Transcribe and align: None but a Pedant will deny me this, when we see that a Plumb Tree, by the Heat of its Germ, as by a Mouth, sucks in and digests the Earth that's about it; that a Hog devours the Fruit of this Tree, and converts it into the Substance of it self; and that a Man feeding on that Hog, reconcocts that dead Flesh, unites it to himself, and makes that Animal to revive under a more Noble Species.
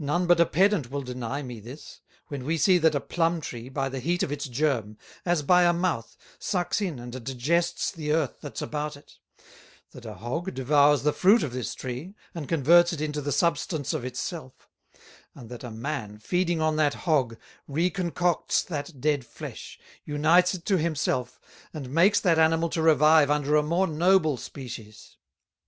None 0.00 0.26
but 0.26 0.40
a 0.40 0.44
Pedant 0.44 0.90
will 0.90 1.02
deny 1.02 1.40
me 1.40 1.60
this, 1.60 2.00
when 2.26 2.44
we 2.44 2.58
see 2.58 2.78
that 2.78 2.96
a 2.96 3.00
Plumb 3.00 3.40
Tree, 3.40 3.68
by 3.68 3.88
the 3.88 4.00
Heat 4.00 4.24
of 4.24 4.32
its 4.32 4.46
Germ, 4.48 4.98
as 5.24 5.42
by 5.44 5.62
a 5.62 5.72
Mouth, 5.72 6.16
sucks 6.40 6.80
in 6.80 6.98
and 6.98 7.12
digests 7.24 7.92
the 7.92 8.10
Earth 8.10 8.38
that's 8.40 8.60
about 8.60 8.96
it; 8.96 9.18
that 9.92 10.04
a 10.04 10.14
Hog 10.14 10.52
devours 10.52 11.04
the 11.04 11.12
Fruit 11.12 11.44
of 11.44 11.52
this 11.52 11.76
Tree, 11.76 12.12
and 12.34 12.48
converts 12.48 12.92
it 12.92 13.00
into 13.00 13.20
the 13.20 13.30
Substance 13.30 13.92
of 13.94 14.04
it 14.04 14.16
self; 14.16 14.68
and 15.32 15.48
that 15.48 15.62
a 15.62 15.70
Man 15.70 16.18
feeding 16.18 16.60
on 16.60 16.74
that 16.74 16.94
Hog, 16.94 17.36
reconcocts 17.68 18.64
that 18.64 19.00
dead 19.00 19.24
Flesh, 19.24 19.78
unites 20.04 20.54
it 20.54 20.64
to 20.64 20.76
himself, 20.76 21.38
and 21.72 21.88
makes 21.88 22.18
that 22.18 22.36
Animal 22.36 22.68
to 22.70 22.82
revive 22.82 23.30
under 23.30 23.54
a 23.54 23.62
more 23.62 23.86
Noble 23.86 24.36
Species. 24.36 25.18